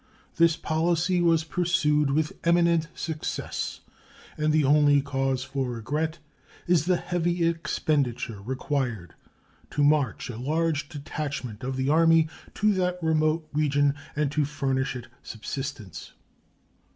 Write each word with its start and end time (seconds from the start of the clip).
This 0.37 0.57
policy 0.57 1.21
was 1.21 1.43
pursued 1.43 2.09
with 2.09 2.33
eminent 2.43 2.87
success, 2.95 3.81
and 4.35 4.51
the 4.51 4.65
only 4.65 4.99
cause 4.99 5.43
for 5.43 5.69
regret 5.69 6.17
is 6.65 6.85
the 6.85 6.97
heavy 6.97 7.45
expenditure 7.47 8.41
required 8.41 9.13
to 9.69 9.83
march 9.83 10.27
a 10.31 10.37
large 10.39 10.89
detachment 10.89 11.63
of 11.63 11.75
the 11.77 11.89
Army 11.89 12.27
to 12.55 12.73
that 12.73 12.97
remote 13.03 13.47
region 13.53 13.93
and 14.15 14.31
to 14.31 14.43
furnish 14.43 14.95
it 14.95 15.07
subsistence. 15.21 16.13